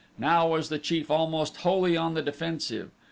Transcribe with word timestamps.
Now 0.17 0.47
was 0.47 0.69
the 0.69 0.79
chief 0.79 1.11
almost 1.11 1.57
wholly 1.57 1.95
on 1.95 2.15
the 2.15 2.23
defensive. 2.23 2.89